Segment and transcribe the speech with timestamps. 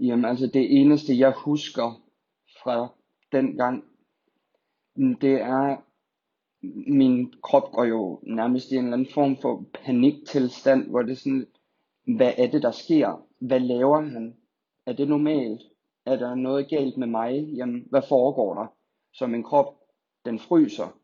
[0.00, 2.02] Jamen altså det eneste jeg husker
[2.62, 2.88] fra
[3.32, 3.84] den gang,
[4.96, 5.76] mm, det er,
[6.90, 11.16] min krop går jo nærmest i en eller anden form for paniktilstand, hvor det er
[11.16, 11.46] sådan,
[12.16, 13.26] hvad er det der sker?
[13.38, 14.36] Hvad laver han?
[14.86, 15.62] Er det normalt?
[16.06, 17.42] Er der noget galt med mig?
[17.56, 18.66] Jamen, hvad foregår der?
[19.12, 19.74] Så min krop,
[20.24, 20.98] den fryser.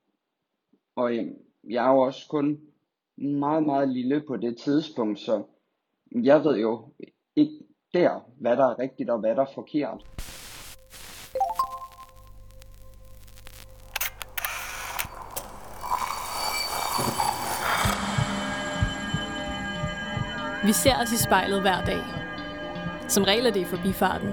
[0.96, 2.60] Og jamen, jeg er jo også kun
[3.16, 5.42] meget, meget lille på det tidspunkt, så
[6.12, 6.88] jeg ved jo
[7.36, 7.63] ikke
[7.94, 10.00] der, hvad der er rigtigt og hvad der er forkert.
[20.64, 22.02] Vi ser os i spejlet hver dag.
[23.08, 24.28] Som regel er det i forbifarten.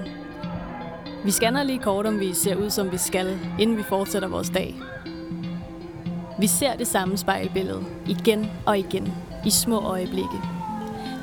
[1.24, 4.50] Vi scanner lige kort, om vi ser ud, som vi skal, inden vi fortsætter vores
[4.50, 4.74] dag.
[6.38, 9.12] Vi ser det samme spejlbillede igen og igen
[9.46, 10.61] i små øjeblikke.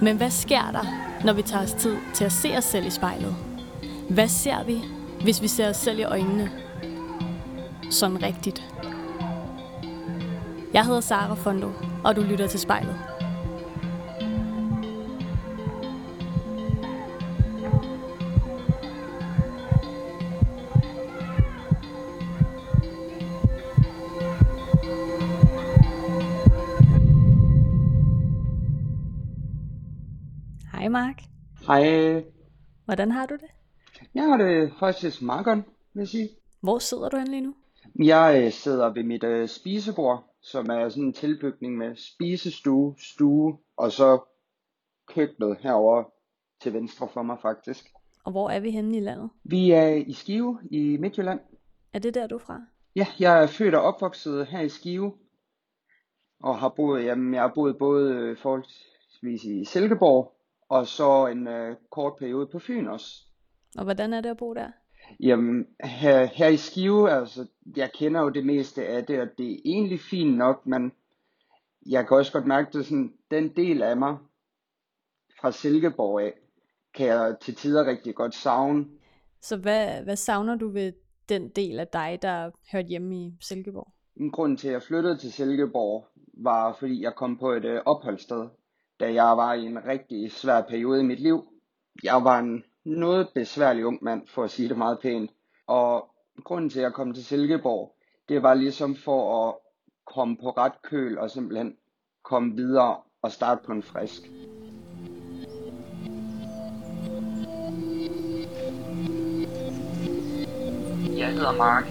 [0.02, 0.85] Men hvad sker der,
[1.26, 3.35] når vi tager os tid til at se os selv i spejlet?
[4.09, 4.81] Hvad ser vi,
[5.21, 6.52] hvis vi ser os selv i øjnene?
[7.91, 8.63] Sådan rigtigt.
[10.73, 11.71] Jeg hedder Sara Fondo,
[12.04, 12.96] og du lytter til spejlet.
[31.70, 32.23] Hej,
[32.85, 33.49] Hvordan har du det?
[34.15, 35.59] jeg har det faktisk meget godt,
[35.93, 36.29] vil jeg sige.
[36.61, 37.55] Hvor sidder du hen lige nu?
[38.05, 43.57] Jeg øh, sidder ved mit øh, spisebord, som er sådan en tilbygning med spisestue, stue
[43.77, 44.20] og så
[45.07, 46.03] køkkenet herover
[46.61, 47.85] til venstre for mig faktisk.
[48.23, 49.29] Og hvor er vi henne i landet?
[49.43, 51.39] Vi er i Skive i Midtjylland.
[51.93, 52.61] Er det der, du er fra?
[52.95, 55.13] Ja, jeg er født og opvokset her i Skive,
[56.43, 60.38] og har boet, jamen, jeg har boet både øh, forholdsvis i Silkeborg,
[60.70, 63.25] og så en øh, kort periode på Fyn også.
[63.77, 64.72] Og hvordan er det at bo der?
[65.19, 69.51] Jamen, her, her i Skive, altså, jeg kender jo det meste af det, og det
[69.51, 70.91] er egentlig fint nok, men
[71.85, 74.17] jeg kan også godt mærke, det sådan, den del af mig
[75.41, 76.33] fra Silkeborg af,
[76.94, 78.85] kan jeg til tider rigtig godt savne.
[79.41, 80.94] Så hvad, hvad savner du ved
[81.29, 83.94] den del af dig, der hørte hjemme i Silkeborg?
[84.15, 87.81] En grund til, at jeg flyttede til Silkeborg, var fordi jeg kom på et øh,
[87.85, 88.47] opholdssted,
[88.99, 91.47] da jeg var i en rigtig svær periode i mit liv.
[92.03, 95.31] Jeg var en noget besværlig ung mand, for at sige det meget pænt.
[95.67, 96.09] Og
[96.43, 97.95] grunden til, at jeg kom til Silkeborg,
[98.29, 99.55] det var ligesom for at
[100.13, 101.75] komme på ret køl og simpelthen
[102.23, 104.21] komme videre og starte på en frisk.
[111.17, 111.85] Jeg hedder Mark.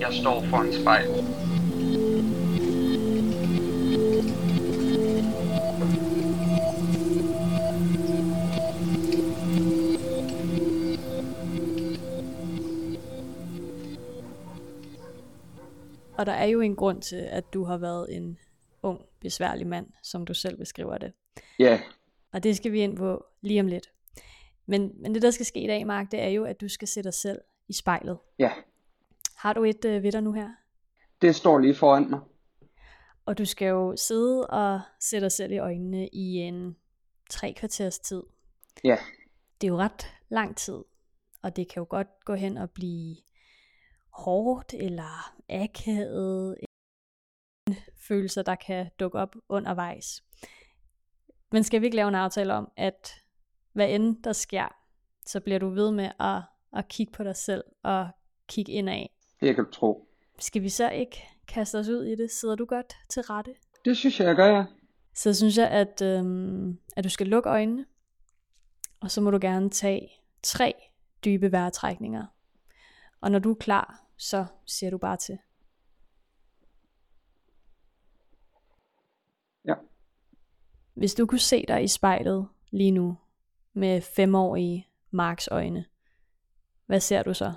[0.00, 1.49] Jeg står foran spejlet.
[16.18, 18.38] Og der er jo en grund til, at du har været en
[18.82, 21.12] ung, besværlig mand, som du selv beskriver det.
[21.58, 21.80] Ja,
[22.32, 23.90] Og det skal vi ind på lige om lidt.
[24.66, 26.88] Men, men det, der skal ske i dag, Mark, det er jo, at du skal
[26.88, 28.18] sætte dig selv i spejlet.
[28.38, 28.52] ja,
[29.34, 30.48] Har du et øh, ved dig nu her?
[31.22, 32.20] det står lige foran mig.
[33.26, 36.76] Og du skal jo sidde og sætte dig selv i øjnene i en
[37.30, 38.22] tre kvarters tid.
[38.84, 38.96] Ja,
[39.60, 40.78] Det er jo ret lang tid,
[41.42, 43.16] og det kan jo godt gå hen og blive
[44.12, 46.56] hårdt eller akavet,
[48.08, 50.24] følelser, der kan dukke op undervejs.
[51.52, 53.10] Men skal vi ikke lave en aftale om, at
[53.72, 54.68] hvad end der sker,
[55.26, 56.42] så bliver du ved med at,
[56.76, 58.08] at kigge på dig selv og
[58.48, 59.06] kigge indad.
[59.40, 60.06] det kan du tro.
[60.38, 62.30] Skal vi så ikke kaste os ud i det?
[62.30, 63.54] Sidder du godt til rette?
[63.84, 64.64] Det synes jeg, jeg gør, ja.
[65.14, 67.86] Så synes jeg, at, øhm, at du skal lukke øjnene,
[69.00, 70.10] og så må du gerne tage
[70.42, 70.74] tre
[71.24, 72.26] dybe vejrtrækninger.
[73.20, 75.38] Og når du er klar, så siger du bare til.
[79.64, 79.74] Ja.
[80.94, 83.16] Hvis du kunne se dig i spejlet lige nu
[83.72, 85.84] med femårige Marks øjne,
[86.86, 87.52] hvad ser du så?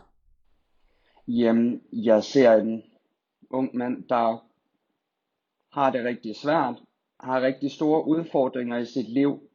[1.27, 2.83] Jamen, jeg ser en
[3.50, 4.48] ung mand, der
[5.71, 6.75] har det rigtig svært,
[7.19, 9.50] har rigtig store udfordringer i sit liv,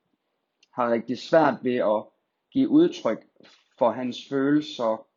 [0.70, 2.04] har rigtig svært ved at
[2.50, 3.26] give udtryk
[3.78, 5.07] for hans følelser,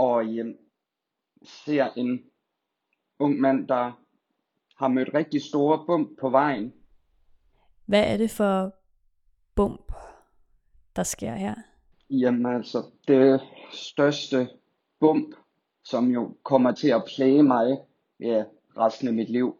[0.00, 0.56] og jamen,
[1.44, 2.24] ser en
[3.18, 3.92] ung mand, der
[4.76, 6.72] har mødt rigtig store bump på vejen.
[7.86, 8.74] Hvad er det for
[9.54, 9.92] bump,
[10.96, 11.54] der sker her?
[12.10, 13.40] Jamen altså, det
[13.72, 14.48] største
[15.00, 15.34] bump,
[15.82, 17.78] som jo kommer til at plage mig
[18.20, 18.44] ja,
[18.76, 19.56] resten af mit liv,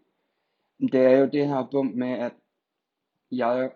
[0.92, 2.32] det er jo det her bump med, at
[3.30, 3.70] jeg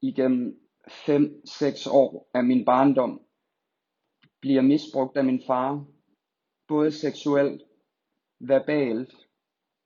[0.00, 3.20] igennem 5-6 år af min barndom
[4.40, 5.84] bliver misbrugt af min far,
[6.68, 7.62] både seksuelt,
[8.40, 9.14] verbalt,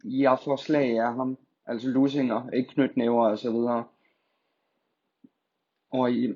[0.05, 3.85] jeg får slag af ham, altså lusinger, ikke knytnæver og så videre.
[5.91, 6.35] Og, i,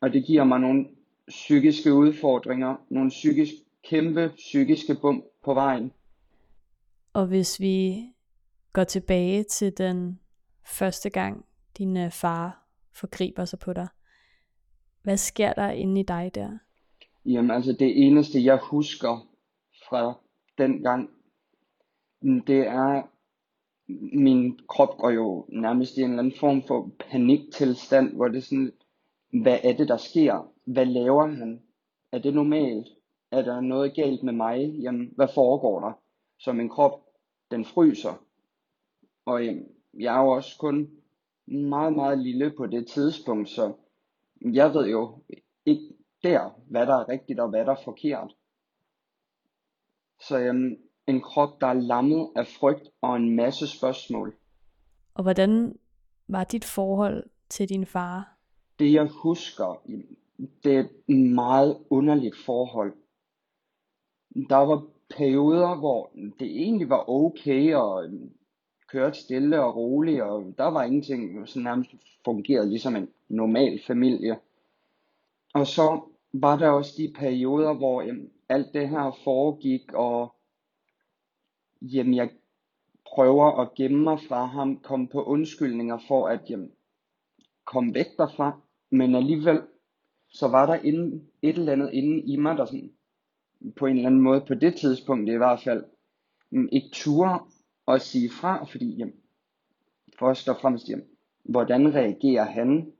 [0.00, 0.86] og det giver mig nogle
[1.28, 3.52] psykiske udfordringer, nogle psykisk,
[3.84, 5.92] kæmpe psykiske bump på vejen.
[7.12, 8.04] Og hvis vi
[8.72, 10.20] går tilbage til den
[10.66, 11.44] første gang,
[11.78, 13.88] din øh, far forgriber sig på dig,
[15.02, 16.58] hvad sker der inde i dig der?
[17.24, 19.33] Jamen altså det eneste jeg husker
[19.88, 20.14] fra
[20.58, 21.10] den gang,
[22.22, 23.02] det er,
[24.16, 28.42] min krop går jo nærmest i en eller anden form for paniktilstand, hvor det er
[28.42, 28.72] sådan,
[29.42, 30.52] hvad er det der sker?
[30.64, 31.62] Hvad laver han?
[32.12, 32.88] Er det normalt?
[33.30, 34.68] Er der noget galt med mig?
[34.82, 35.92] Jamen, hvad foregår der?
[36.38, 37.00] Så min krop,
[37.50, 38.24] den fryser.
[39.24, 40.90] Og jamen, jeg er jo også kun
[41.46, 43.72] meget, meget lille på det tidspunkt, så
[44.40, 45.18] jeg ved jo
[45.66, 45.88] ikke
[46.22, 48.34] der, hvad der er rigtigt og hvad der er forkert.
[50.20, 54.34] Så jamen, en krop, der er lammet af frygt og en masse spørgsmål.
[55.14, 55.78] Og hvordan
[56.28, 58.36] var dit forhold til din far?
[58.78, 59.82] Det jeg husker,
[60.64, 62.92] det er et meget underligt forhold.
[64.48, 64.84] Der var
[65.16, 68.08] perioder, hvor det egentlig var okay og
[68.88, 71.90] kørte stille og roligt, og der var ingenting, som nærmest
[72.24, 74.38] fungerede ligesom en normal familie.
[75.54, 76.00] Og så
[76.32, 80.34] var der også de perioder, hvor jamen, alt det her foregik, og
[81.82, 82.30] jamen, jeg
[83.06, 86.72] prøver at gemme mig fra ham, komme på undskyldninger for at jamen,
[87.64, 88.60] komme væk derfra,
[88.90, 89.62] men alligevel,
[90.28, 92.92] så var der inde, et eller andet inde i mig, der sådan,
[93.76, 95.84] på en eller anden måde, på det tidspunkt i hvert fald,
[96.50, 97.38] mm, ikke turde
[97.88, 99.14] at sige fra, fordi jamen,
[100.18, 101.06] først og fremmest, jamen,
[101.44, 102.92] hvordan reagerer han?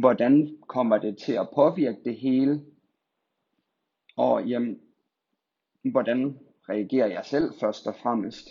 [0.00, 2.64] Hvordan kommer det til at påvirke det hele?
[4.20, 4.80] Og jamen,
[5.90, 6.38] hvordan
[6.68, 8.48] reagerer jeg selv først og fremmest?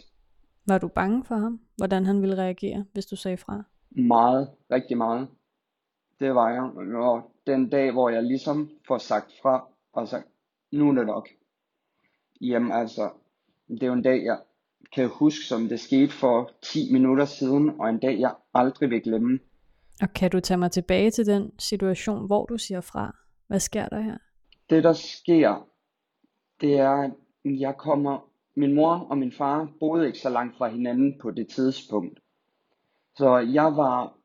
[0.67, 1.59] Var du bange for ham?
[1.77, 3.63] Hvordan han ville reagere, hvis du sagde fra?
[3.91, 5.27] Meget, rigtig meget.
[6.19, 6.61] Det var jeg.
[6.95, 10.27] Og den dag, hvor jeg ligesom får sagt fra, og sagt,
[10.71, 11.29] nu er det nok.
[12.41, 13.09] Jamen altså,
[13.67, 14.39] det er jo en dag, jeg
[14.95, 19.01] kan huske, som det skete for 10 minutter siden, og en dag, jeg aldrig vil
[19.01, 19.39] glemme.
[20.01, 23.15] Og kan du tage mig tilbage til den situation, hvor du siger fra?
[23.47, 24.17] Hvad sker der her?
[24.69, 25.67] Det, der sker,
[26.61, 27.11] det er, at
[27.45, 31.47] jeg kommer, min mor og min far boede ikke så langt fra hinanden på det
[31.47, 32.19] tidspunkt.
[33.17, 34.17] Så jeg var,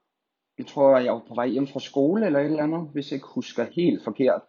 [0.58, 3.16] jeg tror, jeg var på vej hjem fra skole eller et eller andet, hvis jeg
[3.16, 4.42] ikke husker helt forkert.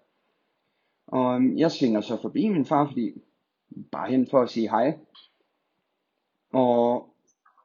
[1.07, 3.11] Og øhm, jeg svinger så forbi min far, fordi
[3.91, 4.99] bare hen for at sige hej.
[6.53, 7.09] Og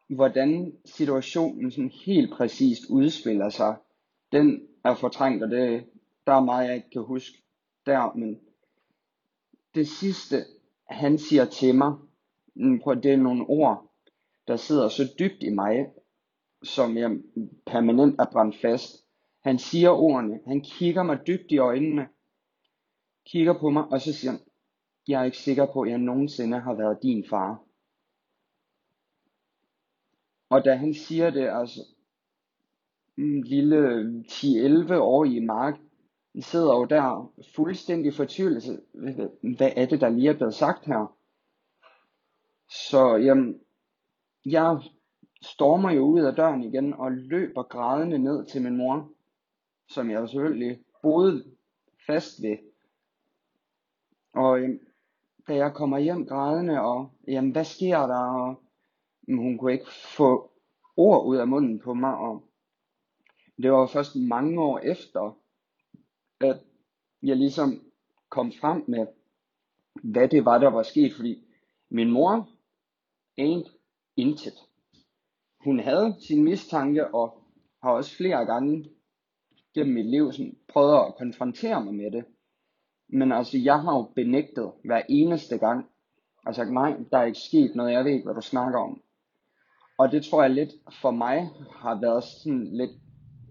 [0.09, 3.77] hvordan situationen sådan helt præcist udspiller sig,
[4.33, 5.85] den er fortrængt, og det,
[6.27, 7.39] der er meget, jeg ikke kan huske
[7.87, 8.41] der, men
[9.75, 10.37] det sidste,
[10.87, 11.93] han siger til mig,
[12.55, 13.93] mm, prøv det er nogle ord,
[14.47, 15.87] der sidder så dybt i mig,
[16.63, 17.11] som jeg
[17.67, 19.07] permanent er brændt fast.
[19.41, 22.09] Han siger ordene, han kigger mig dybt i øjnene,
[23.27, 24.41] kigger på mig, og så siger han,
[25.09, 27.63] jeg er ikke sikker på, at jeg nogensinde har været din far.
[30.49, 31.81] Og da han siger det, altså,
[33.19, 35.81] en lille 10-11 år i mark,
[36.35, 38.83] vi sidder jo der fuldstændig fortvivlet.
[39.57, 41.17] Hvad er det, der lige er blevet sagt her?
[42.69, 43.61] Så jamen,
[44.47, 44.81] jeg
[45.43, 49.11] stormer jo ud af døren igen og løber grædende ned til min mor,
[49.89, 51.45] som jeg selvfølgelig boede
[52.07, 52.57] fast ved.
[54.33, 54.81] Og jamen,
[55.49, 58.25] da jeg kommer hjem grædende, og jamen, hvad sker der?
[58.25, 58.63] Og,
[59.29, 60.51] jamen, hun kunne ikke få
[60.97, 62.45] ord ud af munden på mig, og
[63.63, 65.37] det var først mange år efter,
[66.41, 66.61] at
[67.23, 67.83] jeg ligesom
[68.29, 69.07] kom frem med,
[70.03, 71.45] hvad det var, der var sket, fordi
[71.91, 72.49] min mor
[73.39, 73.69] anede
[74.17, 74.55] intet.
[75.65, 77.43] Hun havde sin mistanke, og
[77.83, 78.91] har også flere gange
[79.75, 82.25] gennem mit liv sådan, prøvet at konfrontere mig med det.
[83.09, 85.87] Men altså, jeg har jo benægtet hver eneste gang,
[86.47, 89.03] og sagt, nej, der er ikke sket noget, jeg ved ikke, hvad du snakker om.
[89.99, 90.71] Og det tror jeg lidt
[91.03, 92.91] for mig har været sådan lidt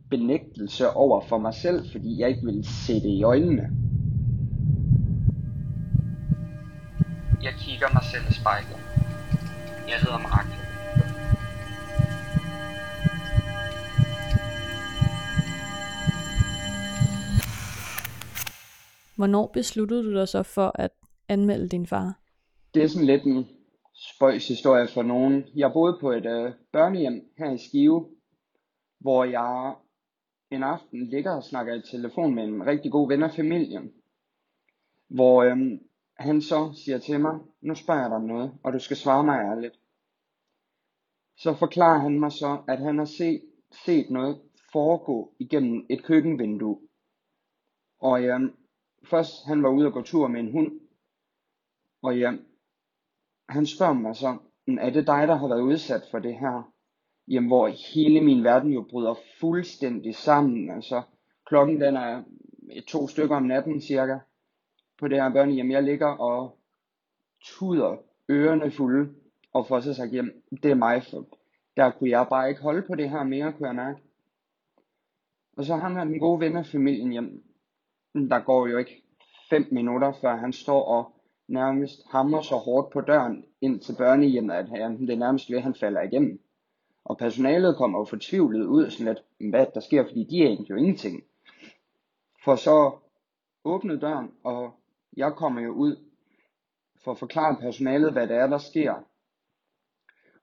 [0.10, 3.70] benægtelse over for mig selv, fordi jeg ikke ville se det i øjnene.
[7.44, 8.78] Jeg kigger mig selv i spejlet.
[9.88, 10.60] Jeg hedder Mark.
[19.16, 20.92] Hvornår besluttede du dig så for at
[21.30, 22.20] anmelde din far?
[22.74, 23.48] Det er sådan lidt en
[23.96, 25.44] spøjs historie for nogen.
[25.56, 28.06] Jeg boede på et øh, børnehjem her i Skive,
[29.00, 29.74] hvor jeg
[30.52, 33.94] en aften ligger og snakker i telefon med en rigtig god ven af familien.
[35.08, 35.80] hvor øhm,
[36.18, 39.24] han så siger til mig, nu spørger jeg dig om noget, og du skal svare
[39.24, 39.80] mig ærligt.
[41.38, 43.42] Så forklarer han mig så, at han har set,
[43.86, 44.42] set noget
[44.72, 46.80] foregå igennem et køkkenvindue.
[48.00, 48.56] Og øhm,
[49.10, 50.80] først han var ude og gå tur med en hund,
[52.02, 52.34] og ja,
[53.50, 54.38] han spørger mig så,
[54.68, 56.74] er det dig, der har været udsat for det her?
[57.30, 60.72] Jamen, hvor hele min verden jo bryder fuldstændig sammen.
[60.72, 61.02] Altså,
[61.46, 62.24] klokken den er
[62.72, 64.18] et, to stykker om natten cirka
[65.00, 65.72] på det her børnehjem.
[65.72, 66.58] Jeg ligger og
[67.44, 67.98] tuder
[68.30, 69.14] ørerne fulde
[69.54, 70.32] og får så sagt, jamen,
[70.64, 71.26] det er mig, for
[71.78, 74.00] der kunne jeg bare ikke holde på det her mere, kunne jeg mærke.
[75.58, 77.44] Og så har han den gode ven af familien hjem.
[78.14, 79.04] Der går jo ikke
[79.50, 81.12] fem minutter, før han står og
[81.48, 85.58] nærmest hammer så hårdt på døren ind til børnehjemmet, at han, det er nærmest ved,
[85.58, 86.40] at han falder igennem.
[87.10, 90.76] Og personalet kommer jo fortvivlet ud, sådan lidt, hvad der sker, fordi de er jo
[90.76, 91.24] ingenting.
[92.44, 92.92] For så
[93.66, 94.72] åbnet døren, og
[95.18, 95.96] jeg kommer jo ud
[97.04, 98.94] for at forklare personalet, hvad det er, der sker.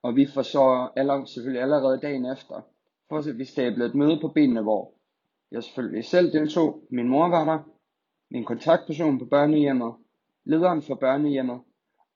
[0.02, 2.60] Og vi får så aller, selvfølgelig allerede dagen efter,
[3.08, 4.92] for vi stablet et møde på benene, hvor
[5.50, 7.58] jeg selvfølgelig selv deltog, min mor var der,
[8.30, 9.94] min kontaktperson på børnehjemmet,
[10.44, 11.60] lederen for børnehjemmet,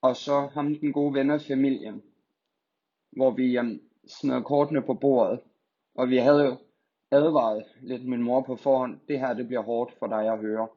[0.01, 2.03] og så ham den gode ven af familien,
[3.11, 5.39] hvor vi um, smed kortene på bordet,
[5.95, 6.57] og vi havde jo
[7.11, 10.67] advaret lidt min mor på forhånd, det her det bliver hårdt for dig at høre.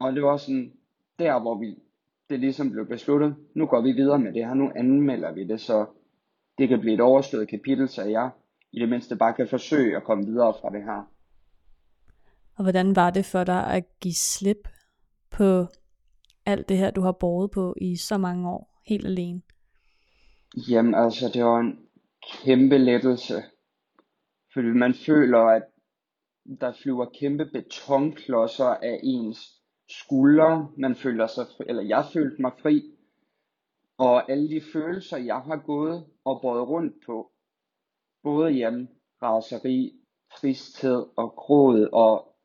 [0.00, 0.72] Og det var sådan
[1.18, 1.78] der, hvor vi,
[2.30, 5.60] det ligesom blev besluttet, nu går vi videre med det her, nu anmelder vi det,
[5.60, 5.86] så
[6.58, 8.30] det kan blive et overstået kapitel, så jeg
[8.72, 11.08] i det mindste bare kan forsøge at komme videre fra det her.
[12.56, 14.68] Og hvordan var det for dig at give slip
[15.30, 15.66] på
[16.46, 19.42] alt det her, du har båret på i så mange år, helt alene?
[20.56, 21.88] Jamen altså, det var en
[22.32, 23.42] kæmpe lettelse.
[24.54, 25.62] Fordi man føler, at
[26.60, 30.70] der flyver kæmpe betonklodser af ens skuldre.
[30.76, 32.82] Man føler sig, fri, eller jeg følte mig fri.
[33.98, 37.32] Og alle de følelser, jeg har gået og båret rundt på,
[38.22, 38.88] både hjemme,
[39.22, 39.92] raseri,
[40.36, 42.36] tristhed og gråd og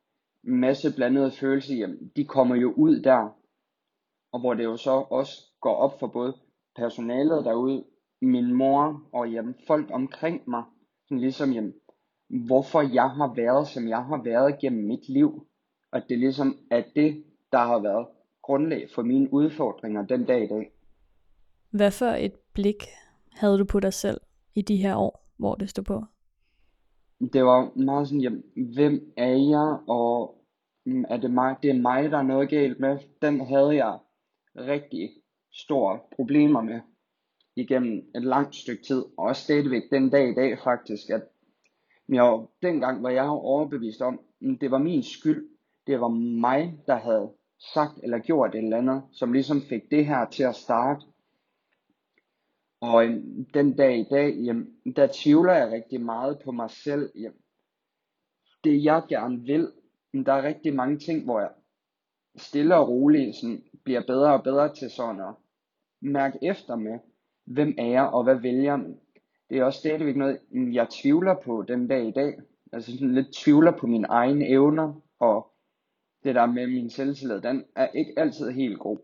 [0.44, 3.30] masse blandede følelser, jamen, de kommer jo ud der.
[4.32, 6.34] Og hvor det jo så også går op for både
[6.76, 7.84] personalet derude,
[8.22, 10.64] min mor og jamen, folk omkring mig,
[11.08, 11.74] sådan ligesom, jamen,
[12.30, 15.48] hvorfor jeg har været, som jeg har været gennem mit liv.
[15.92, 18.08] Og det ligesom er det, der har været
[18.42, 20.72] grundlag for mine udfordringer den dag i dag.
[21.70, 22.84] Hvad for et blik
[23.32, 24.22] havde du på dig selv
[24.56, 26.04] i de her år, hvor det stod på?
[27.34, 28.44] Det var meget sådan, jamen,
[28.76, 30.42] hvem er jeg, og
[30.86, 32.98] mm, er det mig, det er mig, der er noget galt med.
[33.22, 34.00] Den havde jeg
[34.56, 35.10] rigtig
[35.54, 36.80] store problemer med
[37.58, 41.22] igennem et langt stykke tid, og også stadigvæk den dag i dag faktisk, at
[42.10, 45.50] jeg, dengang var jeg overbevist om, at det var min skyld,
[45.88, 46.08] det var
[46.42, 47.32] mig, der havde
[47.74, 51.06] sagt eller gjort et eller andet, som ligesom fik det her til at starte.
[52.82, 57.12] Og øhm, den dag i dag, jamen, der tvivler jeg rigtig meget på mig selv.
[57.16, 57.40] Jamen,
[58.64, 59.72] det jeg gerne vil,
[60.26, 61.50] der er rigtig mange ting, hvor jeg
[62.36, 65.34] stille og roligt sådan, bliver bedre og bedre til sådan at
[66.02, 67.00] mærke efter med,
[67.48, 68.86] hvem er jeg og hvad vælger jeg.
[69.50, 72.34] Det er også stadigvæk noget, jeg tvivler på den dag i dag.
[72.74, 75.48] Altså sådan lidt tvivler på mine egne evner, og
[76.24, 78.98] det der med min selvtillid, den er ikke altid helt god.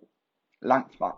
[0.61, 1.17] Langt fra.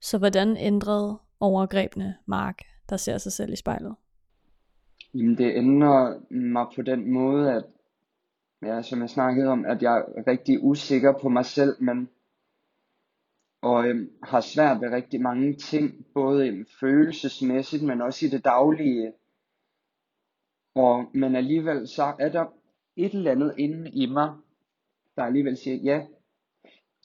[0.00, 3.94] Så hvordan ændrede overgrebene Mark, der ser sig selv i spejlet?
[5.14, 7.64] Jamen det ændrer mig på den måde, at
[8.62, 12.08] ja, som jeg snakkede om, at jeg er rigtig usikker på mig selv, men
[13.62, 18.44] og øhm, har svært ved rigtig mange ting, både øhm, følelsesmæssigt, men også i det
[18.44, 19.12] daglige.
[20.74, 22.46] Og, men alligevel så er der
[22.96, 24.34] et eller andet inde i mig,
[25.16, 26.06] der alligevel siger, ja,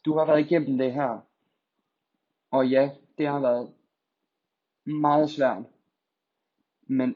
[0.05, 1.27] du har været igennem det her.
[2.51, 3.73] Og ja, det har været
[4.85, 5.63] meget svært.
[6.87, 7.15] Men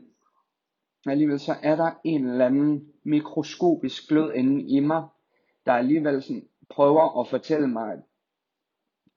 [1.06, 5.08] alligevel så er der en eller anden mikroskopisk glød inde i mig,
[5.66, 8.00] der alligevel sådan prøver at fortælle mig, at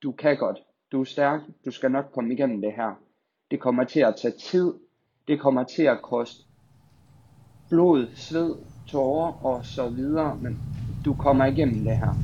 [0.03, 0.59] du kan godt,
[0.93, 2.95] du er stærk, du skal nok komme igennem det her.
[3.51, 4.75] Det kommer til at tage tid,
[5.29, 6.45] det kommer til at koste
[7.69, 10.63] blod, sved, tårer og så videre, men
[11.05, 12.15] du kommer igennem det her.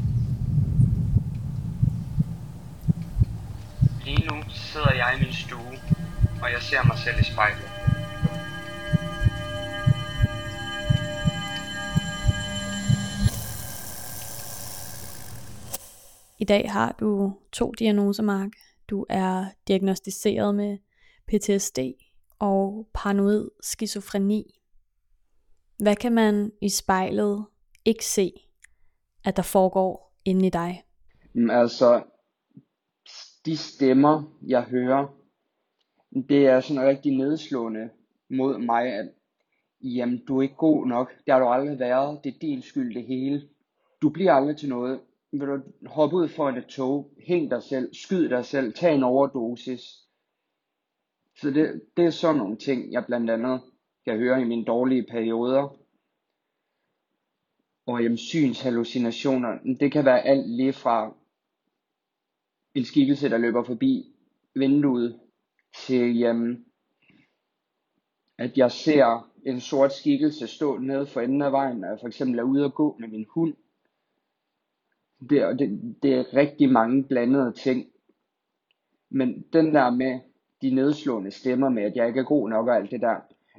[4.04, 5.78] Lige nu sidder jeg i min stue,
[6.42, 7.95] og jeg ser mig selv i spejlet.
[16.46, 18.50] Dag har du to diagnoser, Mark.
[18.90, 20.78] Du er diagnostiseret med
[21.28, 21.78] PTSD
[22.38, 24.60] og paranoid skizofreni.
[25.78, 27.44] Hvad kan man i spejlet
[27.84, 28.32] ikke se,
[29.24, 30.84] at der foregår inde i dig?
[31.34, 32.02] Mm, Altså,
[33.46, 35.06] de stemmer, jeg hører,
[36.28, 37.90] det er sådan rigtig nedslående
[38.30, 39.08] mod mig, at
[39.80, 41.12] jamen, du er ikke god nok.
[41.24, 42.20] Det har du aldrig været.
[42.24, 43.42] Det er din skyld det hele.
[44.02, 45.00] Du bliver aldrig til noget.
[45.32, 49.02] Vil du hoppe ud foran et tog, hæng dig selv, skyd dig selv, tag en
[49.02, 49.82] overdosis.
[51.40, 53.60] Så det, det er sådan nogle ting, jeg blandt andet
[54.04, 55.78] kan høre i mine dårlige perioder.
[57.86, 61.14] Og jamen, synshallucinationer, det kan være alt lige fra
[62.74, 64.14] en skikkelse, der løber forbi
[64.54, 65.20] vinduet,
[65.74, 66.66] til jamen,
[68.38, 72.06] at jeg ser en sort skikkelse stå nede for enden af vejen, når jeg for
[72.06, 73.54] eksempel er ude at gå med min hund.
[75.30, 77.86] Det, er- det, det er rigtig mange blandede ting.
[79.10, 80.20] Men den der med
[80.62, 83.16] de nedslående stemmer med, at jeg ikke er god nok og alt det der,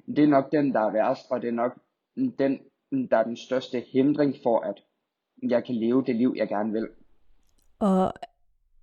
[0.07, 1.79] det er nok den, der er værst, og det er nok
[2.15, 2.59] den,
[3.11, 4.83] der er den største hindring for, at
[5.49, 6.87] jeg kan leve det liv, jeg gerne vil.
[7.79, 8.13] Og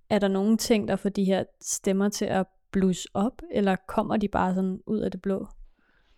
[0.09, 4.17] er der nogle ting, der får de her stemmer til at blusse op, eller kommer
[4.17, 5.47] de bare sådan ud af det blå?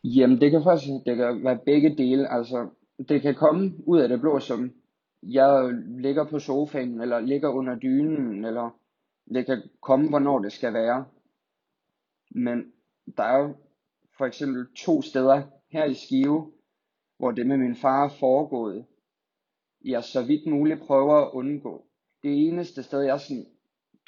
[0.04, 2.32] Jamen, det kan faktisk det kan være begge dele.
[2.34, 2.70] Altså,
[3.10, 4.72] det kan komme ud af det blå, som
[5.24, 8.70] jeg ligger på sofaen, eller ligger under dynen, eller
[9.34, 11.06] det kan komme, hvornår det skal være.
[12.32, 12.74] Men
[13.18, 13.56] der er jo
[14.18, 16.52] for eksempel to steder her i Skive,
[17.18, 18.86] hvor det med min far er foregået,
[19.86, 21.86] jeg så vidt muligt prøver at undgå.
[22.24, 23.46] Det eneste sted, jeg sådan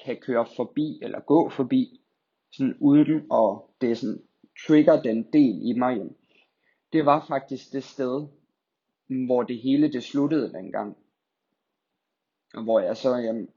[0.06, 2.02] kan køre forbi, eller gå forbi,
[2.52, 4.22] sådan uden og det sådan
[4.68, 6.00] trigger den del i mig,
[6.94, 8.28] det var faktisk det sted,
[9.10, 10.98] hvor det hele det sluttede dengang.
[12.54, 13.50] Og hvor jeg så jamen,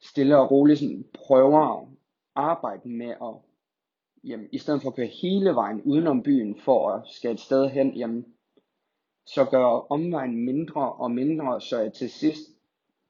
[0.00, 1.88] stille og roligt sådan prøver at
[2.34, 3.34] arbejde med at,
[4.24, 7.68] jamen, i stedet for at køre hele vejen udenom byen for at skal et sted
[7.68, 8.26] hen, jamen,
[9.26, 12.50] så gør omvejen mindre og mindre, så jeg til sidst,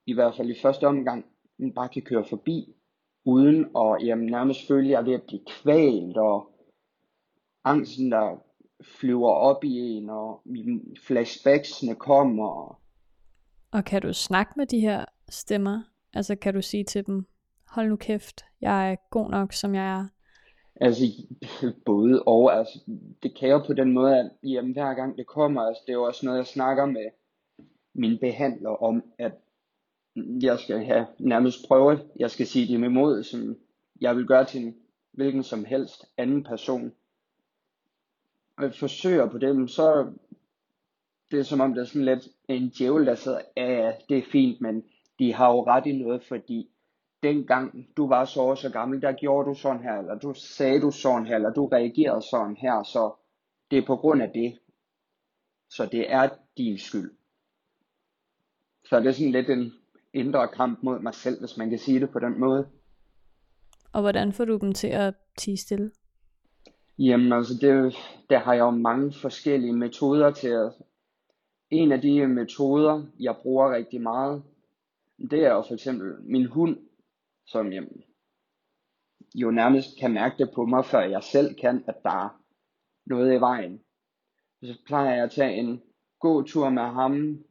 [0.07, 1.25] i hvert fald i første omgang,
[1.75, 2.75] bare kan køre forbi,
[3.25, 6.51] uden at jamen, nærmest føle, at jeg er ved at blive kvalt, og
[7.65, 8.37] angsten, der
[8.85, 10.43] flyver op i en, og
[11.07, 12.79] flashbacksene kommer, og
[13.71, 15.83] Og kan du snakke med de her stemmer?
[16.15, 17.27] Altså kan du sige til dem,
[17.69, 20.07] hold nu kæft, jeg er god nok, som jeg er.
[20.81, 21.05] Altså
[21.87, 22.81] både og, altså
[23.23, 25.97] det kan jeg på den måde, at jamen, hver gang det kommer, altså det er
[25.97, 27.07] jo også noget, jeg snakker med
[27.95, 29.33] min behandler om, at
[30.17, 33.57] jeg skal have nærmest prøve, jeg skal sige dem imod, som
[34.01, 34.75] jeg vil gøre til en
[35.13, 36.93] hvilken som helst anden person
[38.61, 40.13] øh, forsøger på dem, så
[41.31, 44.19] det er som om, der er sådan lidt en djævel, der sidder, ja, ja, det
[44.19, 44.85] er fint, men
[45.19, 46.71] de har jo ret i noget, fordi
[47.23, 50.81] dengang du var så og så gammel, der gjorde du sådan her, eller du sagde
[50.81, 53.15] du sådan her, eller du reagerede sådan her, så
[53.71, 54.59] det er på grund af det.
[55.71, 57.11] Så det er din skyld.
[58.85, 59.73] Så det er sådan lidt en
[60.13, 62.69] indre kamp mod mig selv, hvis man kan sige det på den måde.
[63.93, 65.91] Og hvordan får du dem til at tige stille?
[66.99, 67.95] Jamen altså, det,
[68.31, 70.73] der har jeg jo mange forskellige metoder til at...
[71.71, 74.43] En af de metoder, jeg bruger rigtig meget,
[75.31, 76.79] det er jo for eksempel min hund,
[77.47, 78.03] som jamen,
[79.35, 82.43] jo nærmest kan mærke det på mig, før jeg selv kan, at der er
[83.07, 83.81] noget i vejen.
[84.63, 85.83] Så plejer jeg at tage en
[86.21, 87.45] god tur med ham.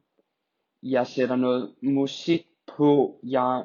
[0.82, 3.20] Jeg sætter noget musik på.
[3.22, 3.64] Jeg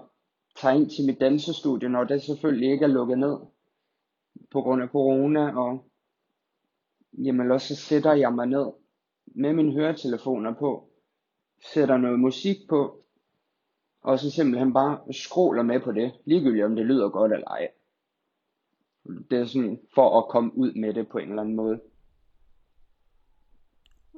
[0.55, 3.37] tager ind til mit dansestudie, når det selvfølgelig ikke er lukket ned
[4.51, 5.59] på grund af corona.
[5.59, 5.85] Og
[7.17, 8.67] jamen også så sætter jeg mig ned
[9.25, 10.89] med mine høretelefoner på,
[11.73, 13.03] sætter noget musik på,
[14.01, 17.67] og så simpelthen bare skråler med på det, ligegyldigt om det lyder godt eller ej.
[19.31, 21.79] Det er sådan for at komme ud med det på en eller anden måde.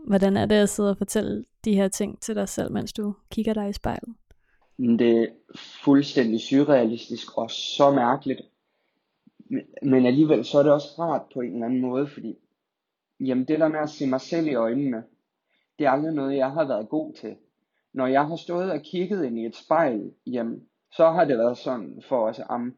[0.07, 3.15] Hvordan er det at sidde og fortælle de her ting til dig selv, mens du
[3.31, 4.15] kigger dig i spejlet?
[4.77, 5.27] Det er
[5.83, 8.41] fuldstændig surrealistisk og så mærkeligt.
[9.49, 12.37] Men- Men alligevel så er det også rart på en eller anden måde, fordi
[13.19, 15.03] jamen det der med at se mig selv i øjnene,
[15.79, 17.35] det er aldrig noget, jeg har været god til.
[17.93, 21.57] Når jeg har stået og kigget ind i et spejl, jamen, så har det været
[21.57, 22.75] sådan for os, am,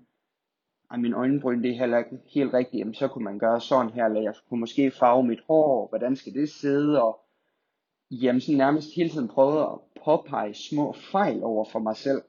[0.91, 3.91] at min øjenbryn, det er heller ikke helt rigtigt, jamen, så kunne man gøre sådan
[3.91, 7.19] her, eller jeg kunne måske farve mit hår, hvordan skal det sidde, og
[8.11, 12.21] jamen, sådan nærmest hele tiden prøvede at påpege små fejl over for mig selv.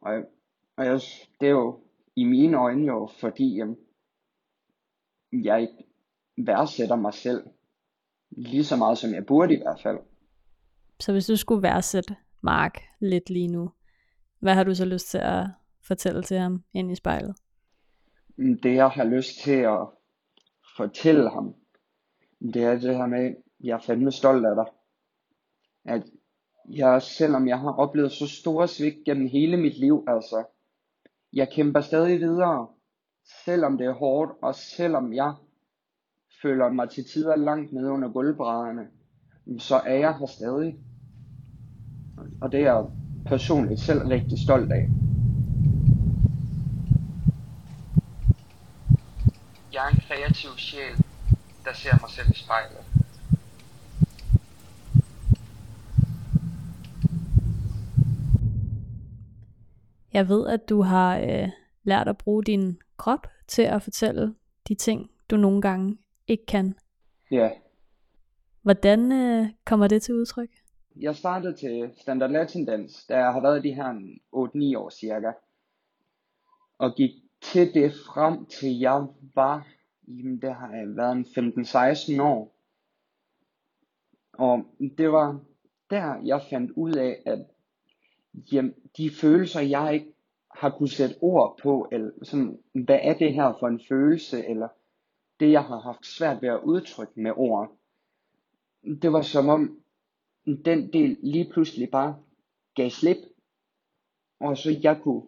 [0.00, 0.12] Og,
[0.76, 1.00] og jeg,
[1.40, 1.80] det er jo
[2.20, 3.76] i mine øjne jo, fordi jamen,
[5.32, 5.84] jeg ikke
[6.36, 7.42] værdsætter mig selv
[8.30, 9.98] lige så meget, som jeg burde i hvert fald.
[11.00, 13.70] Så hvis du skulle værdsætte Mark lidt lige nu,
[14.38, 15.46] hvad har du så lyst til at
[15.82, 17.36] fortælle til ham ind i spejlet?
[18.36, 19.86] Det jeg har lyst til at
[20.76, 21.54] fortælle ham,
[22.40, 24.66] det er det her med, at jeg er fandme stolt af dig.
[25.84, 26.02] At
[26.76, 30.44] Ja, selvom jeg har oplevet så store svigt gennem hele mit liv, altså.
[31.32, 32.68] Jeg kæmper stadig videre,
[33.44, 35.34] selvom det er hårdt, og selvom jeg
[36.42, 38.90] føler mig til tider langt nede under gulvbrædderne,
[39.58, 40.78] så er jeg her stadig.
[42.40, 42.90] Og det er jeg
[43.26, 44.90] personligt selv rigtig stolt af.
[49.72, 50.96] Jeg er en kreativ sjæl,
[51.64, 52.89] der ser mig selv i spejlet.
[60.12, 61.48] Jeg ved, at du har øh,
[61.82, 64.34] lært at bruge din krop til at fortælle
[64.68, 66.74] de ting, du nogle gange ikke kan.
[67.30, 67.50] Ja.
[68.62, 70.50] Hvordan øh, kommer det til udtryk?
[70.96, 73.92] Jeg startede til Standard Latin Dance, da jeg har været de her
[74.74, 75.32] 8-9 år cirka.
[76.78, 77.10] Og gik
[77.42, 79.66] til det frem til jeg var,
[80.08, 81.24] jamen det har jeg været en
[82.18, 82.56] 15-16 år.
[84.32, 84.64] Og
[84.98, 85.40] det var
[85.90, 87.46] der, jeg fandt ud af, at
[88.52, 90.12] jamen, de følelser, jeg ikke
[90.54, 94.68] har kunne sætte ord på, eller sådan, hvad er det her for en følelse, eller
[95.40, 97.72] det, jeg har haft svært ved at udtrykke med ord.
[99.02, 99.80] Det var som om,
[100.46, 102.16] den del lige pludselig bare
[102.74, 103.16] gav slip,
[104.40, 105.22] og så jeg kunne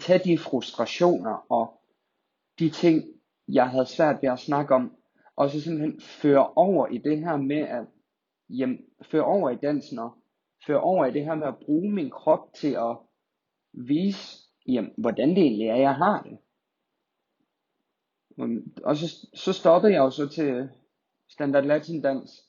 [0.00, 1.80] tage de frustrationer og
[2.58, 3.04] de ting,
[3.48, 4.96] jeg havde svært ved at snakke om,
[5.36, 7.86] og så simpelthen føre over i det her med at,
[8.48, 10.12] jamen, føre over i dansen og
[10.66, 12.96] føre over i det her med at bruge min krop til at
[13.72, 16.38] vise, jamen, hvordan det egentlig er, jeg har det.
[18.84, 20.68] Og så, så stoppede jeg jo så til
[21.30, 22.44] standard latin dans,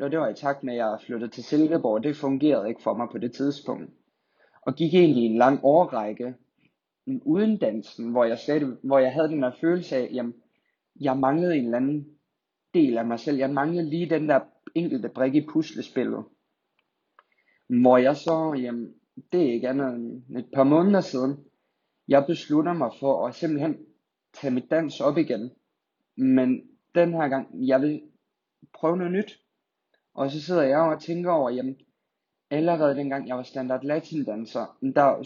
[0.00, 2.02] og det var i takt med, at jeg flyttede til Silkeborg.
[2.02, 3.90] Det fungerede ikke for mig på det tidspunkt.
[4.62, 6.34] Og gik egentlig en lang årrække
[7.06, 10.34] uden dansen, hvor jeg, slet, hvor jeg havde den der følelse af, jamen,
[11.00, 12.06] jeg manglede en eller anden
[12.74, 13.38] del af mig selv.
[13.38, 14.40] Jeg manglede lige den der
[14.74, 16.24] enkelte brik i puslespillet.
[17.80, 18.94] Hvor jeg så, jamen,
[19.32, 21.44] det er ikke andet end et par måneder siden,
[22.08, 23.76] jeg beslutter mig for at simpelthen
[24.34, 25.50] tage mit dans op igen.
[26.16, 26.62] Men
[26.94, 28.02] den her gang, jeg vil
[28.74, 29.38] prøve noget nyt.
[30.14, 31.76] Og så sidder jeg og tænker over, jamen,
[32.50, 35.24] allerede dengang jeg var standard latin danser, der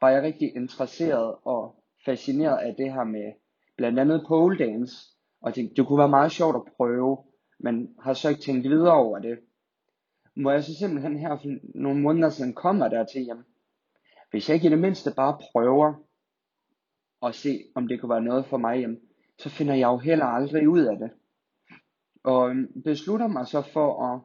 [0.00, 3.32] var jeg rigtig interesseret og fascineret af det her med
[3.76, 4.94] blandt andet pole dance.
[5.42, 7.18] Og tænkte, det kunne være meget sjovt at prøve,
[7.58, 9.38] men har så ikke tænkt videre over det.
[10.40, 13.44] Hvor jeg så simpelthen her for nogle måneder siden kommer der til, jamen,
[14.30, 15.94] hvis jeg ikke i det mindste bare prøver
[17.22, 19.00] at se, om det kunne være noget for mig, jamen,
[19.38, 21.10] så finder jeg jo heller aldrig ud af det.
[22.22, 24.20] Og øhm, beslutter mig så for at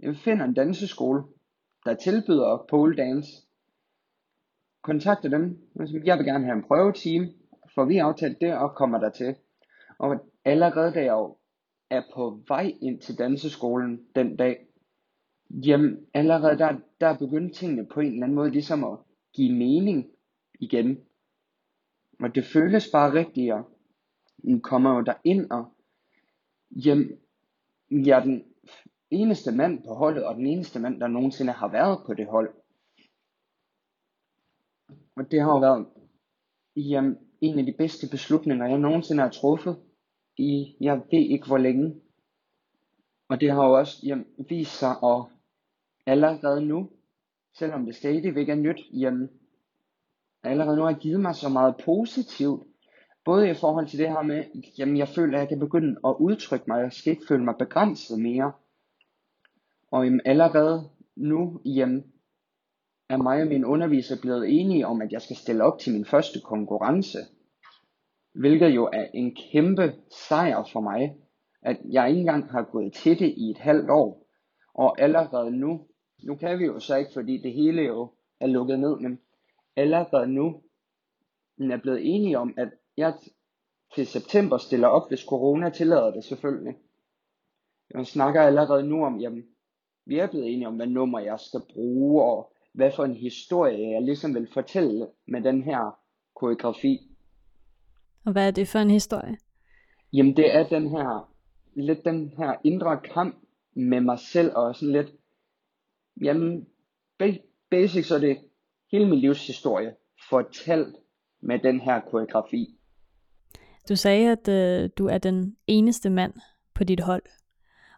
[0.00, 1.22] jeg finder en danseskole,
[1.84, 3.30] der tilbyder pole dance.
[4.82, 5.58] Kontakter dem,
[6.04, 7.26] jeg vil gerne have en prøveteam,
[7.74, 9.36] for vi aftalt det og kommer der til.
[9.98, 11.28] Og allerede da jeg
[11.90, 14.66] er på vej ind til danseskolen den dag,
[15.52, 18.98] jamen allerede der, der begyndte tingene på en eller anden måde ligesom at
[19.34, 20.10] give mening
[20.60, 20.98] igen.
[22.20, 23.64] Og det føles bare rigtigere.
[24.38, 25.72] Nu kommer jo der ind og
[26.76, 27.18] Jamen,
[27.90, 28.44] jeg er den
[29.10, 32.54] eneste mand på holdet, og den eneste mand, der nogensinde har været på det hold.
[35.16, 35.86] Og det har jo været
[36.76, 39.76] jamen, en af de bedste beslutninger, jeg nogensinde har truffet
[40.36, 42.00] i, jeg ved ikke hvor længe.
[43.28, 45.24] Og det har jo også jamen, vist sig at
[46.06, 46.90] allerede nu,
[47.58, 49.30] selvom det stadigvæk er nyt, jamen,
[50.42, 52.62] allerede nu har givet mig så meget positivt,
[53.24, 54.44] Både i forhold til det her med,
[54.78, 57.54] jamen jeg føler, at jeg kan begynde at udtrykke mig, jeg skal ikke føle mig
[57.58, 58.52] begrænset mere.
[59.90, 62.04] Og jamen, allerede nu, jamen,
[63.08, 66.04] er mig og min underviser blevet enige om, at jeg skal stille op til min
[66.04, 67.18] første konkurrence.
[68.34, 69.94] Hvilket jo er en kæmpe
[70.28, 71.16] sejr for mig,
[71.62, 74.26] at jeg ikke engang har gået til det i et halvt år.
[74.74, 75.86] Og allerede nu,
[76.22, 79.18] nu kan vi jo så ikke, fordi det hele jo er lukket ned, men
[79.76, 80.62] allerede nu
[81.58, 83.14] er blevet enige om, at jeg
[83.94, 86.74] til september stiller op, hvis corona tillader det selvfølgelig.
[87.94, 89.44] Jeg snakker allerede nu om, jamen,
[90.06, 93.90] vi er blevet enige om, hvad nummer jeg skal bruge, og hvad for en historie
[93.90, 95.98] jeg ligesom vil fortælle med den her
[96.36, 96.98] koreografi.
[98.26, 99.36] Og hvad er det for en historie?
[100.12, 101.32] Jamen det er den her,
[101.74, 103.36] lidt den her indre kamp
[103.74, 105.12] med mig selv, og sådan lidt,
[106.20, 106.66] jamen
[107.70, 108.38] basic så er det
[108.92, 109.94] hele min livshistorie
[110.30, 110.96] fortalt
[111.42, 112.78] med den her koreografi.
[113.88, 116.32] Du sagde, at øh, du er den eneste mand
[116.74, 117.22] på dit hold.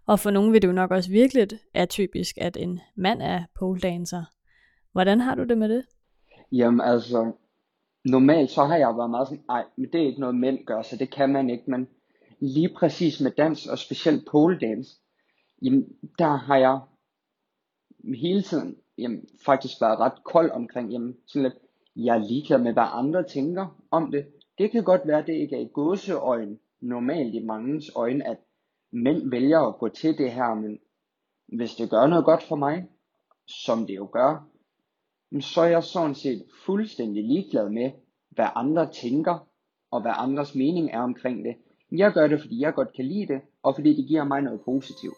[0.07, 3.81] Og for nogen vil det jo nok også virkelig atypisk, at en mand er pole
[3.81, 4.24] dancer.
[4.92, 5.85] Hvordan har du det med det?
[6.53, 7.33] Jamen altså,
[8.05, 10.83] normalt så har jeg været meget sådan, nej, men det er ikke noget mænd gør,
[10.83, 11.88] så det kan man ikke, men
[12.40, 14.90] lige præcis med dans, og specielt pole dance,
[15.62, 15.85] jamen
[16.18, 16.81] der har jeg
[18.14, 21.55] hele tiden jamen, faktisk været ret kold omkring, jamen, sådan lidt,
[21.97, 24.27] jeg er ligeglad med, hvad andre tænker om det.
[24.59, 28.38] Det kan godt være, at det ikke er i gåseøjen, normalt i mangens øjne, at
[28.93, 30.79] mænd vælger at gå til det her, men
[31.47, 32.88] hvis det gør noget godt for mig,
[33.47, 34.49] som det jo gør,
[35.40, 37.90] så er jeg sådan set fuldstændig ligeglad med,
[38.31, 39.49] hvad andre tænker,
[39.90, 41.55] og hvad andres mening er omkring det.
[41.93, 44.61] Jeg gør det, fordi jeg godt kan lide det, og fordi det giver mig noget
[44.64, 45.14] positivt.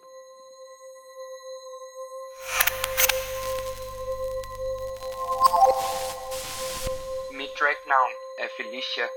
[8.86, 9.08] Felicia.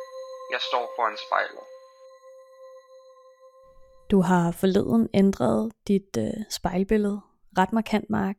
[0.52, 1.64] Jeg står foran spejlet.
[4.12, 7.22] Du har forleden ændret dit øh, spejlbillede
[7.58, 8.36] ret markant, Mark,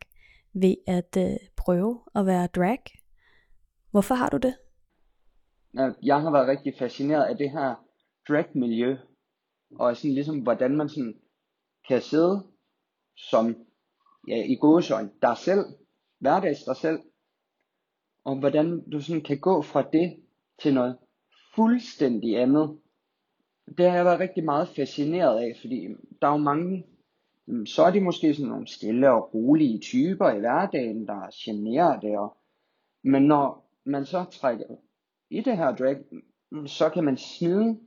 [0.53, 2.83] ved at øh, prøve at være drag.
[3.91, 4.55] Hvorfor har du det?
[6.03, 7.75] Jeg har været rigtig fascineret af det her
[8.29, 8.97] drag-miljø,
[9.79, 11.21] og sådan ligesom hvordan man sådan
[11.89, 12.47] kan sidde
[13.17, 13.57] som
[14.29, 15.65] ja, i gåsøjne dig selv,
[16.19, 17.01] hverdags dig selv,
[18.25, 20.23] og hvordan du sådan kan gå fra det
[20.63, 20.99] til noget
[21.55, 22.79] fuldstændig andet.
[23.79, 25.89] Det har jeg været rigtig meget fascineret af, fordi
[26.23, 26.87] der er jo mange,
[27.67, 32.19] så er de måske sådan nogle stille og rolige typer i hverdagen, der generer det,
[32.19, 32.37] og,
[33.05, 34.77] men når man så trækker
[35.31, 35.97] i det her drag,
[36.67, 37.81] så kan man snide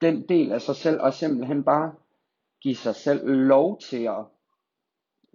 [0.00, 1.94] den del af sig selv, og simpelthen bare
[2.62, 4.24] give sig selv lov til at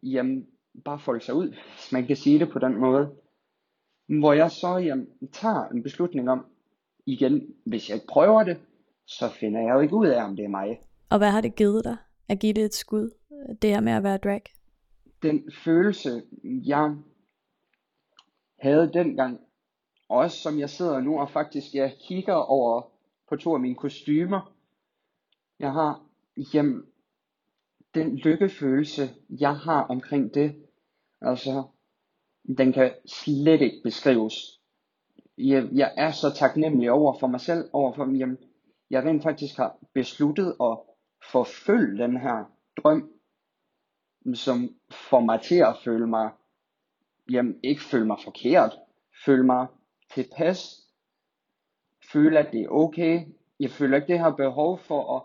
[0.03, 0.47] jamen,
[0.85, 3.15] bare folde sig ud, hvis man kan sige det på den måde.
[4.19, 6.45] Hvor jeg så jamen, tager en beslutning om,
[7.09, 8.57] igen, hvis jeg ikke prøver det,
[9.05, 10.81] så finder jeg jo ikke ud af, om det er mig.
[11.09, 13.11] Og hvad har det givet dig at give det et skud,
[13.61, 14.43] det her med at være drag?
[15.21, 16.95] Den følelse, jeg
[18.59, 19.39] havde dengang,
[20.09, 22.81] også som jeg sidder nu og faktisk jeg kigger over
[23.29, 24.53] på to af mine kostymer,
[25.59, 26.01] jeg har,
[26.53, 26.83] jamen,
[27.93, 30.55] den lykkefølelse, jeg har omkring det,
[31.21, 31.63] altså,
[32.57, 34.58] den kan slet ikke beskrives.
[35.39, 38.37] Jeg, jeg er så taknemmelig over for mig selv, over for, jamen,
[38.89, 40.77] jeg rent faktisk har besluttet at
[41.31, 43.11] forfølge den her drøm,
[44.33, 46.29] som får mig til at føle mig,
[47.31, 48.79] jamen ikke føle mig forkert,
[49.25, 49.67] føle mig
[50.13, 50.89] tilpas,
[52.13, 53.25] føle at det er okay.
[53.59, 55.23] Jeg føler ikke det her behov for at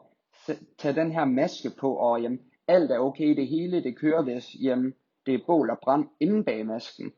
[0.79, 4.57] tage den her maske på, og jamen, alt er okay, det hele det kører, hvis
[4.62, 4.94] jamen,
[5.27, 7.12] det er bål og brand inde bag masken.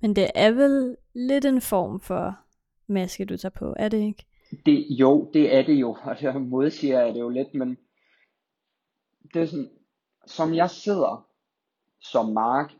[0.00, 2.38] Men det er vel lidt en form for
[2.86, 4.26] maske, du tager på, er det ikke?
[4.66, 7.78] Det, jo, det er det jo, og det modsiger jeg det jo lidt, men
[9.34, 9.70] det er sådan,
[10.26, 11.28] som jeg sidder
[12.00, 12.72] som Mark,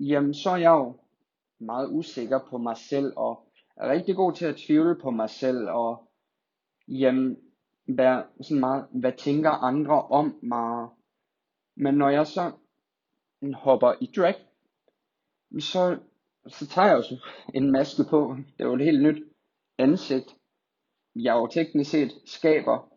[0.00, 0.96] jamen så er jeg jo
[1.58, 5.68] meget usikker på mig selv, og er rigtig god til at tvivle på mig selv,
[5.68, 6.08] og
[6.88, 7.36] jamen,
[7.84, 10.88] hvad, sådan meget, hvad tænker andre om mig.
[11.74, 12.52] Men når jeg så
[13.54, 14.34] hopper i drag,
[15.60, 15.98] så,
[16.46, 17.16] så tager jeg jo
[17.54, 18.36] en maske på.
[18.58, 19.22] Det er jo et helt nyt
[19.78, 20.36] ansigt.
[21.14, 22.92] Jeg jo teknisk set skaber.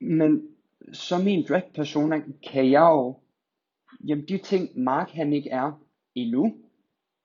[0.00, 0.56] Men
[0.92, 3.20] som min drag persona kan jeg jo,
[4.08, 5.72] jamen de ting Mark han ikke er
[6.14, 6.56] endnu,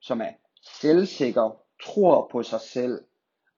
[0.02, 3.00] som er selvsikker, tror på sig selv,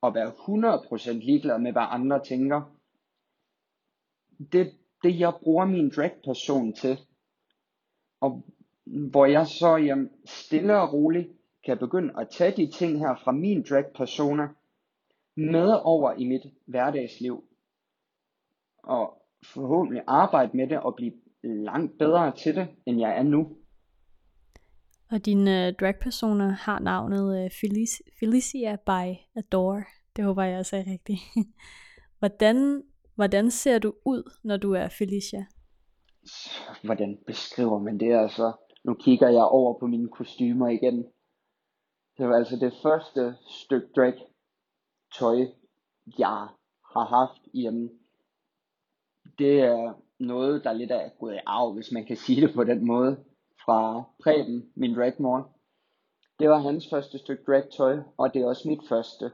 [0.01, 2.61] og være 100% ligeglad med, hvad andre tænker.
[4.51, 6.99] Det, det jeg bruger min drag-person til.
[8.21, 8.45] Og
[8.85, 11.27] hvor jeg så jamen, stille og roligt
[11.65, 14.47] kan begynde at tage de ting her fra min drag-persona
[15.35, 17.43] med over i mit hverdagsliv.
[18.83, 23.57] Og forhåbentlig arbejde med det og blive langt bedre til det, end jeg er nu.
[25.11, 29.83] Og din uh, drag-persona har navnet uh, Felic- Felicia by Adore.
[30.15, 31.19] Det håber jeg også er rigtigt.
[32.19, 32.83] hvordan,
[33.15, 35.45] hvordan ser du ud, når du er Felicia?
[36.83, 38.51] Hvordan beskriver man det altså?
[38.85, 40.97] Nu kigger jeg over på mine kostymer igen.
[42.17, 44.13] Det var altså det første stykke drag
[45.19, 45.37] tøj,
[46.17, 46.47] jeg
[46.93, 47.89] har haft hjemme.
[49.39, 52.63] Det er noget, der lidt er gået i arv, hvis man kan sige det på
[52.63, 53.25] den måde,
[53.65, 55.57] fra Preben, min dragmor.
[56.39, 59.31] Det var hans første stykke drag tøj, og det er også mit første.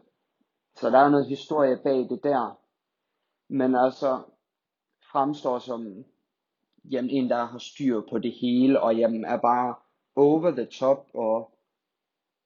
[0.76, 2.60] Så der er noget historie bag det der.
[3.50, 4.24] Men altså
[5.12, 6.06] fremstår som
[6.84, 9.76] jamen, en, der har styr på det hele, og jamen, er bare
[10.16, 11.52] over the top, og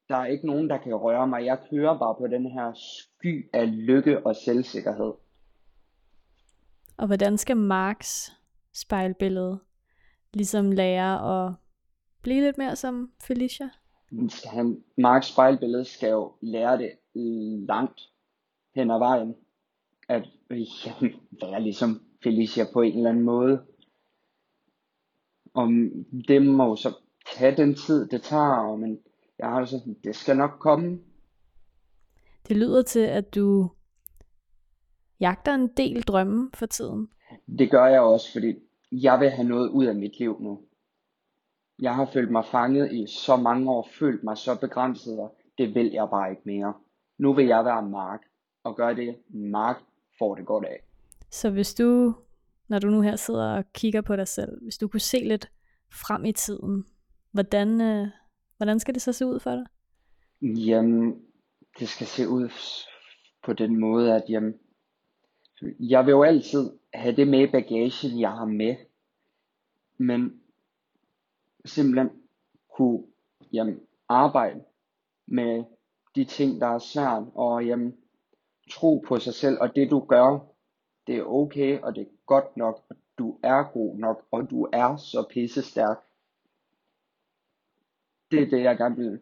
[0.10, 1.46] der er ikke nogen, der kan røre mig.
[1.46, 5.14] Jeg kører bare på den her sky af lykke og selvsikkerhed.
[6.98, 8.32] Og hvordan skal Marks
[8.74, 9.60] spejlbillede
[10.34, 11.54] ligesom lære at
[12.22, 13.70] blive lidt mere som Felicia?
[14.46, 16.92] Han, Marks spejlbillede skal jo lære det
[17.68, 18.02] langt
[18.76, 19.36] hen ad vejen,
[20.10, 20.28] at
[20.86, 23.66] jamen, være ligesom Felicia på en eller anden måde.
[25.56, 25.68] Og
[26.28, 26.94] det må jo så
[27.36, 29.00] tage den tid, det tager, men
[29.40, 31.00] jeg har sådan, det skal nok komme.
[32.48, 33.70] Det lyder til, at du
[35.20, 37.10] jagter en del drømme for tiden.
[37.60, 38.56] Det gør jeg også, fordi
[38.92, 40.60] jeg vil have noget ud af mit liv nu.
[41.82, 45.76] Jeg har følt mig fanget i så mange år, følt mig så begrænset, og det
[45.76, 46.74] vil jeg bare ikke mere.
[47.18, 48.22] Nu vil jeg være Mark,
[48.64, 49.78] og gøre det, Mark
[50.20, 50.82] får det godt af.
[51.30, 52.16] Så hvis du,
[52.68, 55.52] når du nu her sidder og kigger på dig selv, hvis du kunne se lidt
[55.92, 56.86] frem i tiden,
[57.32, 58.08] hvordan, øh,
[58.58, 59.66] hvordan skal det så se ud for dig?
[60.42, 61.22] Jamen,
[61.80, 62.50] det skal se ud
[63.44, 64.54] på den måde, at jamen,
[65.80, 68.76] jeg vil jo altid have det med i bagagen, jeg har med.
[69.98, 70.42] Men
[71.66, 72.10] simpelthen
[72.78, 73.04] kunne
[73.54, 74.64] jamen, arbejde
[75.28, 75.64] med
[76.16, 77.98] de ting, der er svært, og jamen,
[78.72, 80.55] tro på sig selv, og det du gør,
[81.08, 84.68] det er okay, og det er godt nok, og du er god nok, og du
[84.74, 85.98] er så pisse stærk.
[88.32, 89.20] Det er det, jeg gerne vil.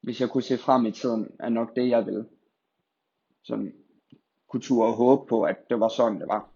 [0.00, 2.28] Hvis jeg kunne se frem i tiden, er nok det, jeg vil.
[3.42, 3.74] Sådan
[4.48, 6.50] kultur og håbe på, at det var sådan, det var.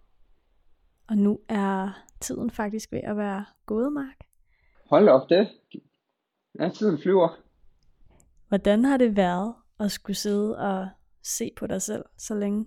[1.08, 4.26] Og nu er tiden faktisk ved at være gået, Mark.
[4.86, 5.48] Hold op det.
[6.58, 7.28] Ja, tiden flyver.
[8.48, 10.88] Hvordan har det været at skulle sidde og
[11.22, 12.66] se på dig selv så længe?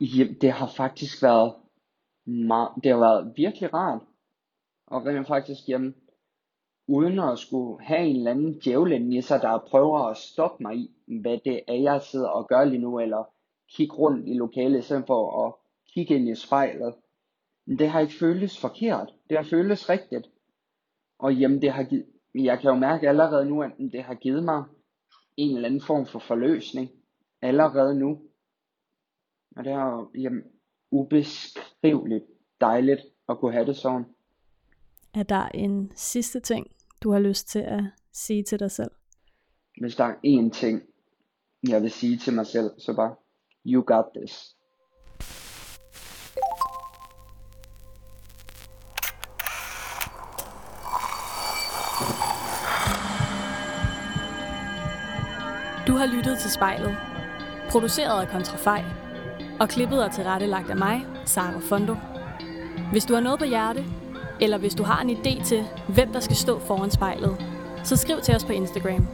[0.00, 1.54] Jamen, det har faktisk været
[2.26, 4.02] meget, det har været virkelig rart.
[4.86, 5.94] Og rent faktisk, jamen,
[6.88, 10.76] uden at skulle have en eller anden djævlen i sig, der prøver at stoppe mig
[10.76, 13.24] i, hvad det er, jeg sidder og gør lige nu, eller
[13.70, 15.54] kigge rundt i lokalet, i stedet for at
[15.94, 16.94] kigge ind i spejlet.
[17.66, 19.14] Men det har ikke føltes forkert.
[19.30, 20.30] Det har føltes rigtigt.
[21.18, 24.44] Og jamen, det har givet, jeg kan jo mærke allerede nu, at det har givet
[24.44, 24.64] mig
[25.36, 26.90] en eller anden form for forløsning.
[27.42, 28.27] Allerede nu.
[29.58, 30.42] Og det er jo jamen,
[30.90, 32.24] ubeskriveligt
[32.60, 34.06] dejligt at kunne have det sådan.
[35.14, 36.66] Er der en sidste ting,
[37.02, 38.90] du har lyst til at sige til dig selv?
[39.80, 40.82] Hvis der er én ting,
[41.68, 43.14] jeg vil sige til mig selv, så bare,
[43.66, 44.56] you got this.
[55.86, 56.96] Du har lyttet til spejlet,
[57.70, 59.07] produceret af Kontrafej,
[59.60, 61.94] og klippet er tilrettelagt af mig, Sara Fondo.
[62.92, 63.84] Hvis du har noget på hjerte,
[64.40, 67.36] eller hvis du har en idé til, hvem der skal stå foran spejlet,
[67.84, 69.06] så skriv til os på Instagram.